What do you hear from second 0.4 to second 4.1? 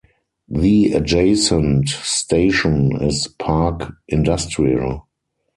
The adjacent station is Parque